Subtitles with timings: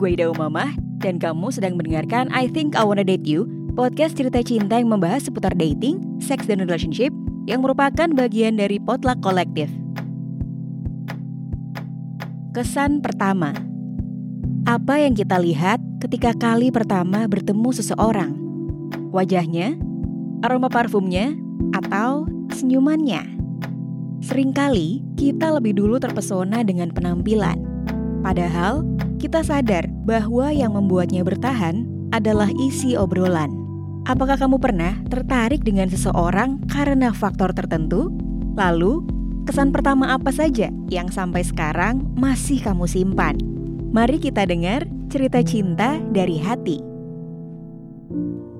[0.00, 0.72] gue Ida Umamah
[1.04, 3.44] dan kamu sedang mendengarkan I Think I Wanna Date You,
[3.76, 7.12] podcast cerita cinta yang membahas seputar dating, seks dan relationship
[7.44, 9.68] yang merupakan bagian dari potluck kolektif.
[12.56, 13.52] Kesan pertama.
[14.64, 18.32] Apa yang kita lihat ketika kali pertama bertemu seseorang?
[19.12, 19.76] Wajahnya,
[20.40, 21.36] aroma parfumnya,
[21.76, 22.24] atau
[22.56, 23.36] senyumannya?
[24.24, 27.60] Seringkali kita lebih dulu terpesona dengan penampilan.
[28.20, 28.84] Padahal
[29.20, 31.84] kita sadar bahwa yang membuatnya bertahan
[32.16, 33.52] adalah isi obrolan.
[34.08, 38.08] Apakah kamu pernah tertarik dengan seseorang karena faktor tertentu?
[38.56, 39.04] Lalu,
[39.44, 43.36] kesan pertama apa saja yang sampai sekarang masih kamu simpan?
[43.92, 46.80] Mari kita dengar cerita cinta dari hati.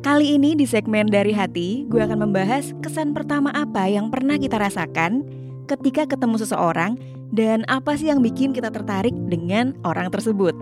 [0.04, 4.60] Kali ini di segmen dari hati, gue akan membahas kesan pertama apa yang pernah kita
[4.60, 5.24] rasakan
[5.64, 10.54] ketika ketemu seseorang dan apa sih yang bikin kita tertarik dengan orang tersebut.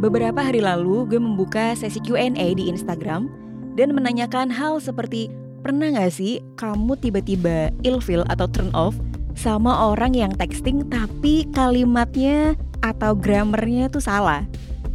[0.00, 3.30] Beberapa hari lalu gue membuka sesi Q&A di Instagram
[3.78, 5.30] dan menanyakan hal seperti
[5.64, 8.92] pernah gak sih kamu tiba-tiba ilfil atau turn off
[9.34, 14.44] sama orang yang texting tapi kalimatnya atau grammarnya tuh salah.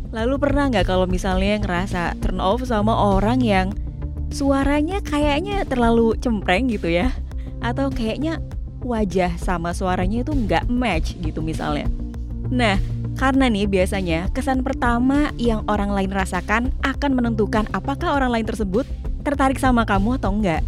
[0.09, 3.73] Lalu pernah nggak kalau misalnya ngerasa turn off sama orang yang
[4.30, 7.13] suaranya kayaknya terlalu cempreng gitu ya?
[7.61, 8.41] Atau kayaknya
[8.83, 11.88] wajah sama suaranya itu nggak match gitu misalnya.
[12.49, 12.81] Nah,
[13.19, 18.88] karena nih biasanya kesan pertama yang orang lain rasakan akan menentukan apakah orang lain tersebut
[19.22, 20.63] tertarik sama kamu atau enggak.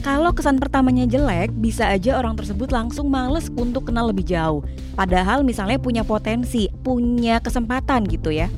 [0.00, 4.64] Kalau kesan pertamanya jelek, bisa aja orang tersebut langsung males untuk kenal lebih jauh.
[4.96, 8.48] Padahal misalnya punya potensi, punya kesempatan gitu ya.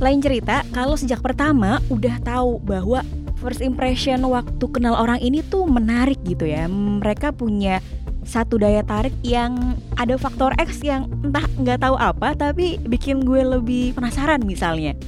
[0.00, 3.04] Lain cerita, kalau sejak pertama udah tahu bahwa
[3.36, 6.64] first impression waktu kenal orang ini tuh menarik gitu ya.
[6.64, 7.84] Mereka punya
[8.26, 13.40] satu daya tarik yang ada faktor X yang entah nggak tahu apa tapi bikin gue
[13.46, 14.98] lebih penasaran misalnya.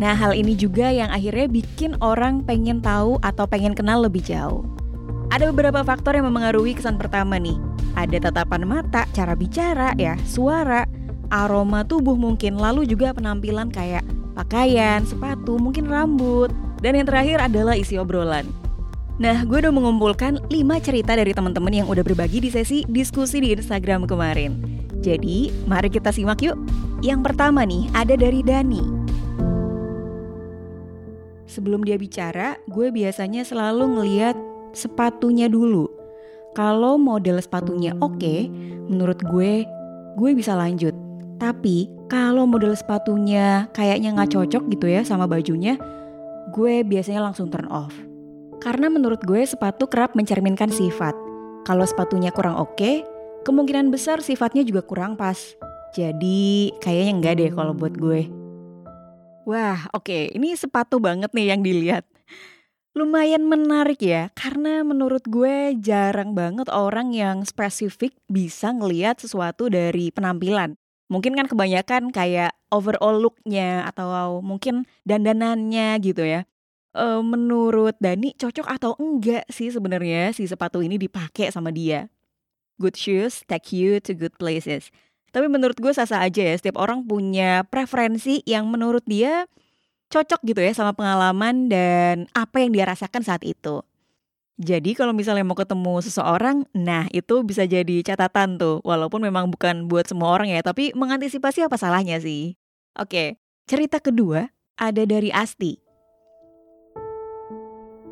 [0.00, 4.64] Nah hal ini juga yang akhirnya bikin orang pengen tahu atau pengen kenal lebih jauh.
[5.28, 7.60] Ada beberapa faktor yang memengaruhi kesan pertama nih.
[7.98, 10.88] Ada tatapan mata, cara bicara ya, suara,
[11.28, 16.48] aroma tubuh mungkin, lalu juga penampilan kayak pakaian, sepatu, mungkin rambut.
[16.78, 18.46] Dan yang terakhir adalah isi obrolan.
[19.18, 23.50] Nah, gue udah mengumpulkan 5 cerita dari teman-teman yang udah berbagi di sesi diskusi di
[23.50, 24.62] Instagram kemarin.
[25.02, 26.54] Jadi, mari kita simak yuk.
[27.02, 28.78] Yang pertama nih, ada dari Dani.
[31.50, 34.38] Sebelum dia bicara, gue biasanya selalu ngeliat
[34.70, 35.90] sepatunya dulu.
[36.54, 38.46] Kalau model sepatunya oke,
[38.86, 39.66] menurut gue,
[40.14, 40.94] gue bisa lanjut.
[41.42, 45.74] Tapi, kalau model sepatunya kayaknya nggak cocok gitu ya sama bajunya,
[46.54, 48.07] gue biasanya langsung turn off.
[48.58, 51.14] Karena menurut gue sepatu kerap mencerminkan sifat.
[51.62, 53.06] Kalau sepatunya kurang oke,
[53.46, 55.38] kemungkinan besar sifatnya juga kurang pas.
[55.94, 58.26] Jadi kayaknya enggak deh kalau buat gue.
[59.46, 60.22] Wah, oke, okay.
[60.34, 62.04] ini sepatu banget nih yang dilihat.
[62.98, 70.10] Lumayan menarik ya, karena menurut gue jarang banget orang yang spesifik bisa ngelihat sesuatu dari
[70.10, 70.74] penampilan.
[71.08, 76.42] Mungkin kan kebanyakan kayak overall looknya atau mungkin dandanannya gitu ya
[76.98, 82.10] uh, menurut Dani cocok atau enggak sih sebenarnya si sepatu ini dipakai sama dia?
[82.82, 84.90] Good shoes take you to good places.
[85.30, 89.46] Tapi menurut gue sasa aja ya, setiap orang punya preferensi yang menurut dia
[90.08, 93.84] cocok gitu ya sama pengalaman dan apa yang dia rasakan saat itu.
[94.58, 98.82] Jadi kalau misalnya mau ketemu seseorang, nah itu bisa jadi catatan tuh.
[98.82, 102.58] Walaupun memang bukan buat semua orang ya, tapi mengantisipasi apa salahnya sih?
[102.98, 103.38] Oke,
[103.70, 105.87] cerita kedua ada dari Asti.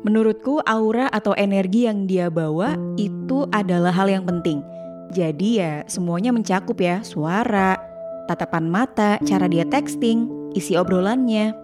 [0.05, 4.61] Menurutku aura atau energi yang dia bawa itu adalah hal yang penting.
[5.09, 7.79] Jadi ya semuanya mencakup ya, suara,
[8.27, 11.55] tatapan mata, cara dia texting, isi obrolannya.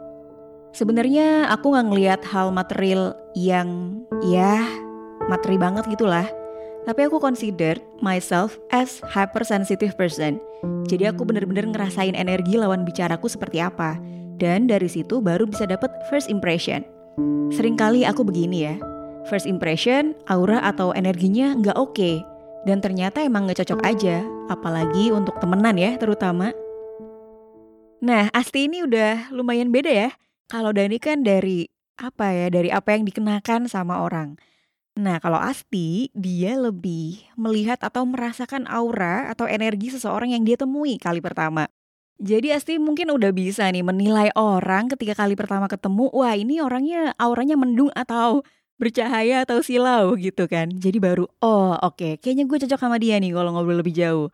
[0.74, 4.66] Sebenarnya aku nggak ngelihat hal material yang ya
[5.30, 6.26] materi banget gitulah.
[6.84, 10.42] Tapi aku consider myself as hypersensitive person.
[10.90, 13.96] Jadi aku bener-bener ngerasain energi lawan bicaraku seperti apa.
[14.36, 16.84] Dan dari situ baru bisa dapet first impression.
[17.54, 18.76] Seringkali aku begini ya,
[19.30, 21.94] first impression, aura atau energinya nggak oke.
[21.94, 22.16] Okay,
[22.66, 26.56] dan ternyata emang nggak cocok aja, apalagi untuk temenan ya terutama.
[28.04, 30.10] Nah, Asti ini udah lumayan beda ya.
[30.52, 34.36] Kalau Dani kan dari apa ya, dari apa yang dikenakan sama orang.
[34.94, 41.02] Nah, kalau Asti, dia lebih melihat atau merasakan aura atau energi seseorang yang dia temui
[41.02, 41.66] kali pertama.
[42.22, 47.12] Jadi Asti mungkin udah bisa nih menilai orang ketika kali pertama ketemu, wah ini orangnya
[47.18, 48.46] auranya mendung atau
[48.78, 50.70] bercahaya atau silau gitu kan.
[50.70, 54.28] Jadi baru, oh oke, okay, kayaknya gue cocok sama dia nih kalau ngobrol lebih jauh.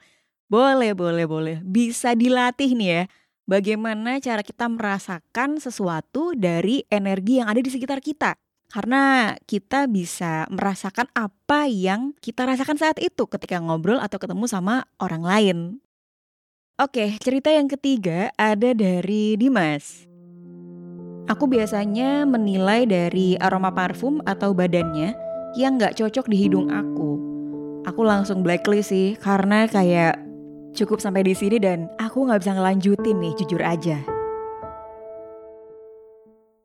[0.49, 1.55] Boleh, boleh, boleh.
[1.61, 3.03] Bisa dilatih nih ya.
[3.49, 8.37] bagaimana cara kita merasakan sesuatu dari energi yang ada di sekitar kita.
[8.69, 14.85] Karena kita bisa merasakan apa yang kita rasakan saat itu ketika ngobrol atau ketemu sama
[15.01, 15.57] orang lain.
[16.79, 20.07] Oke, cerita yang ketiga ada dari Dimas.
[21.27, 25.11] Aku biasanya menilai dari aroma parfum atau badannya
[25.59, 27.19] yang gak cocok di hidung aku.
[27.83, 30.23] Aku langsung blacklist sih karena kayak
[30.71, 33.99] cukup sampai di sini dan aku nggak bisa ngelanjutin nih jujur aja.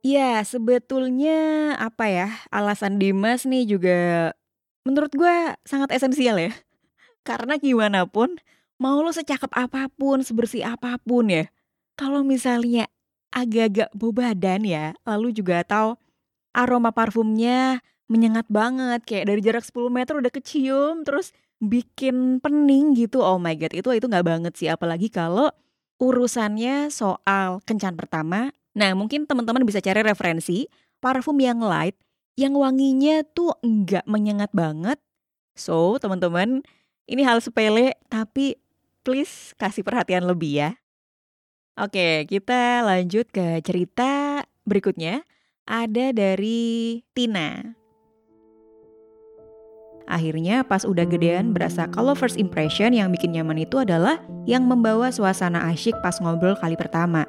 [0.07, 4.31] Ya sebetulnya apa ya alasan Dimas nih juga
[4.87, 6.55] menurut gue sangat esensial ya.
[7.29, 8.39] Karena gimana pun
[8.79, 11.49] mau lo secakep apa pun, sebersih apa pun ya.
[11.94, 12.91] Kalau misalnya
[13.31, 15.99] agak-agak bau badan ya, lalu juga tahu
[16.55, 23.25] aroma parfumnya menyengat banget kayak dari jarak 10 meter udah kecium terus bikin pening gitu.
[23.25, 25.50] Oh my god, itu itu nggak banget sih apalagi kalau
[25.99, 28.50] urusannya soal kencan pertama.
[28.75, 30.67] Nah, mungkin teman-teman bisa cari referensi
[30.99, 31.94] parfum yang light
[32.35, 34.99] yang wanginya tuh nggak menyengat banget.
[35.55, 36.67] So, teman-teman,
[37.06, 38.59] ini hal sepele tapi
[39.05, 40.71] please kasih perhatian lebih ya.
[41.77, 45.23] Oke, kita lanjut ke cerita berikutnya.
[45.65, 47.77] Ada dari Tina.
[50.05, 55.09] Akhirnya pas udah gedean berasa kalau first impression yang bikin nyaman itu adalah yang membawa
[55.09, 57.25] suasana asyik pas ngobrol kali pertama.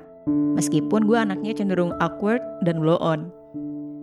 [0.60, 3.32] Meskipun gue anaknya cenderung awkward dan blow on.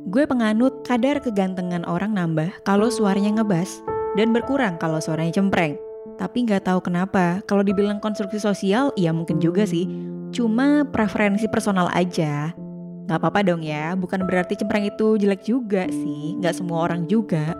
[0.09, 3.85] Gue penganut kadar kegantengan orang nambah kalau suaranya ngebas
[4.17, 5.77] dan berkurang kalau suaranya cempreng.
[6.23, 9.91] Tapi nggak tahu kenapa, kalau dibilang konstruksi sosial, ya mungkin juga sih.
[10.31, 12.55] Cuma preferensi personal aja.
[13.11, 16.39] Gak apa-apa dong ya, bukan berarti cempreng itu jelek juga sih.
[16.39, 17.59] Gak semua orang juga.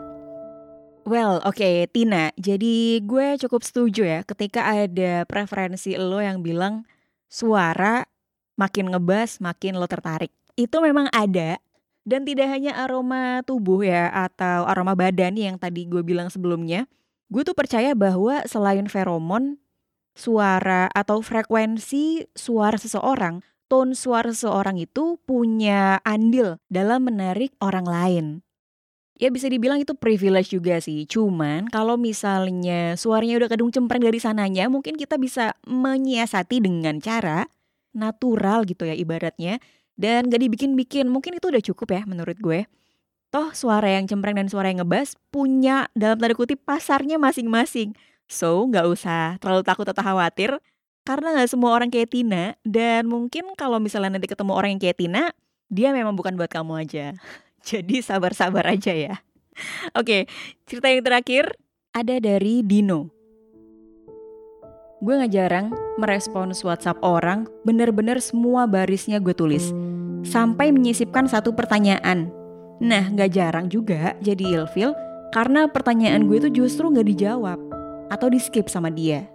[1.03, 2.31] Well, oke okay, Tina.
[2.39, 6.87] Jadi gue cukup setuju ya ketika ada preferensi lo yang bilang
[7.27, 8.07] suara
[8.55, 10.31] makin ngebas makin lo tertarik.
[10.55, 11.59] Itu memang ada
[12.07, 16.87] dan tidak hanya aroma tubuh ya atau aroma badan yang tadi gue bilang sebelumnya.
[17.33, 19.57] Gue tuh percaya bahwa selain feromon,
[20.13, 23.41] suara atau frekuensi suara seseorang,
[23.73, 28.27] tone suara seseorang itu punya andil dalam menarik orang lain
[29.23, 31.07] ya bisa dibilang itu privilege juga sih.
[31.07, 37.47] Cuman kalau misalnya suaranya udah kadung cempreng dari sananya, mungkin kita bisa menyiasati dengan cara
[37.95, 39.63] natural gitu ya ibaratnya.
[39.95, 42.67] Dan gak dibikin-bikin, mungkin itu udah cukup ya menurut gue.
[43.33, 47.97] Toh suara yang cempreng dan suara yang ngebas punya dalam tanda kutip pasarnya masing-masing.
[48.29, 50.61] So gak usah terlalu takut atau khawatir.
[51.09, 52.61] Karena gak semua orang kayak Tina.
[52.61, 55.33] Dan mungkin kalau misalnya nanti ketemu orang yang kayak Tina,
[55.73, 57.17] dia memang bukan buat kamu aja.
[57.73, 59.25] Jadi sabar-sabar aja ya.
[59.99, 60.29] Oke,
[60.69, 61.57] cerita yang terakhir
[61.97, 63.09] ada dari Dino.
[65.01, 69.73] Gue gak jarang merespons WhatsApp orang, bener-bener semua barisnya gue tulis.
[70.21, 72.42] Sampai menyisipkan satu pertanyaan.
[72.83, 74.91] Nah, gak jarang juga jadi ilfil
[75.31, 77.59] karena pertanyaan gue itu justru gak dijawab
[78.11, 79.31] atau di skip sama dia.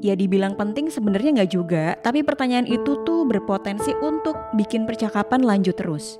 [0.00, 5.76] Ya dibilang penting sebenarnya nggak juga, tapi pertanyaan itu tuh berpotensi untuk bikin percakapan lanjut
[5.76, 6.16] terus.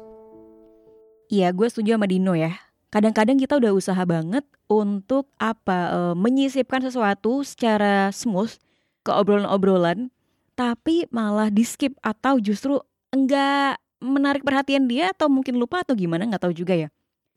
[1.32, 2.60] Iya, gue setuju sama Dino ya.
[2.92, 8.52] Kadang-kadang kita udah usaha banget untuk apa e, menyisipkan sesuatu secara smooth
[9.00, 10.12] ke obrolan-obrolan,
[10.52, 12.76] tapi malah di skip atau justru
[13.16, 16.88] enggak menarik perhatian dia atau mungkin lupa atau gimana nggak tahu juga ya.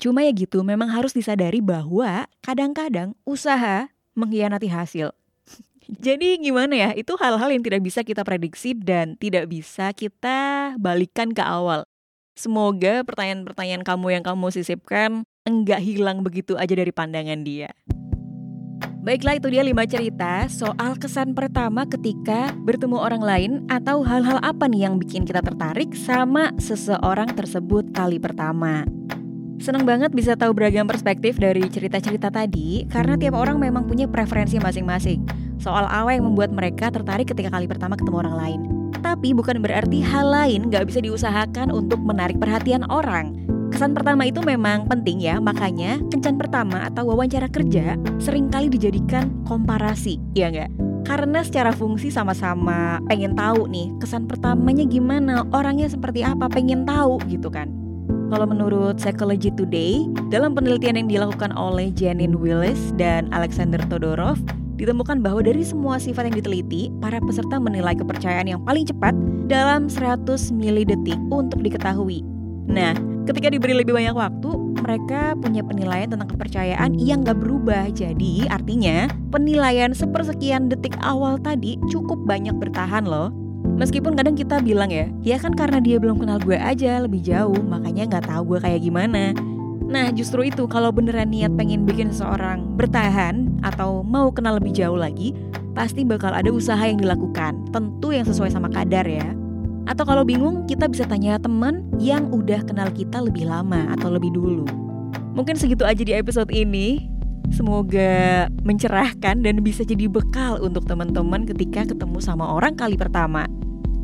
[0.01, 5.13] Cuma ya gitu, memang harus disadari bahwa kadang-kadang usaha mengkhianati hasil.
[6.05, 11.31] Jadi gimana ya, itu hal-hal yang tidak bisa kita prediksi dan tidak bisa kita balikan
[11.31, 11.85] ke awal.
[12.33, 17.69] Semoga pertanyaan-pertanyaan kamu yang kamu sisipkan enggak hilang begitu aja dari pandangan dia.
[19.03, 24.63] Baiklah itu dia 5 cerita soal kesan pertama ketika bertemu orang lain atau hal-hal apa
[24.71, 28.87] nih yang bikin kita tertarik sama seseorang tersebut kali pertama.
[29.59, 34.55] Seneng banget bisa tahu beragam perspektif dari cerita-cerita tadi karena tiap orang memang punya preferensi
[34.55, 35.27] masing-masing
[35.59, 38.59] soal apa yang membuat mereka tertarik ketika kali pertama ketemu orang lain.
[39.03, 43.42] Tapi bukan berarti hal lain gak bisa diusahakan untuk menarik perhatian orang.
[43.73, 49.33] Kesan pertama itu memang penting ya, makanya kencan pertama atau wawancara kerja sering kali dijadikan
[49.49, 50.69] komparasi, ya nggak?
[51.09, 57.17] Karena secara fungsi sama-sama pengen tahu nih kesan pertamanya gimana, orangnya seperti apa, pengen tahu
[57.25, 57.73] gitu kan.
[58.29, 64.37] Kalau menurut Psychology Today, dalam penelitian yang dilakukan oleh Janine Willis dan Alexander Todorov,
[64.73, 69.13] Ditemukan bahwa dari semua sifat yang diteliti, para peserta menilai kepercayaan yang paling cepat
[69.45, 72.25] dalam 100 milidetik untuk diketahui.
[72.65, 74.51] Nah, ketika diberi lebih banyak waktu,
[74.83, 77.87] mereka punya penilaian tentang kepercayaan yang gak berubah.
[77.91, 83.31] Jadi artinya penilaian sepersekian detik awal tadi cukup banyak bertahan loh.
[83.63, 87.57] Meskipun kadang kita bilang ya, ya kan karena dia belum kenal gue aja lebih jauh,
[87.63, 89.33] makanya nggak tahu gue kayak gimana.
[89.87, 94.99] Nah justru itu kalau beneran niat pengen bikin seseorang bertahan atau mau kenal lebih jauh
[94.99, 95.33] lagi,
[95.73, 99.42] pasti bakal ada usaha yang dilakukan, tentu yang sesuai sama kadar ya.
[99.83, 104.31] Atau kalau bingung, kita bisa tanya teman yang udah kenal kita lebih lama atau lebih
[104.31, 104.63] dulu.
[105.33, 107.09] Mungkin segitu aja di episode ini.
[107.51, 113.45] Semoga mencerahkan dan bisa jadi bekal untuk teman-teman ketika ketemu sama orang kali pertama.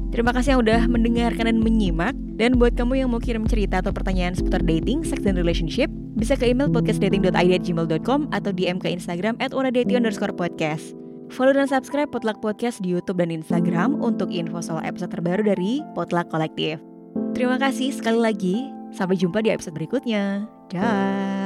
[0.10, 2.14] Terima kasih yang udah mendengarkan dan menyimak.
[2.40, 6.40] Dan buat kamu yang mau kirim cerita atau pertanyaan seputar dating, sex, dan relationship, bisa
[6.40, 10.96] ke email podcastdating.id@gmail.com atau DM ke Instagram at underscore podcast.
[11.30, 15.86] Follow dan subscribe Potluck Podcast di YouTube dan Instagram untuk info soal episode terbaru dari
[15.94, 16.82] Potluck Kolektif.
[17.38, 18.56] Terima kasih sekali lagi.
[18.90, 20.50] Sampai jumpa di episode berikutnya.
[20.74, 21.39] Dah.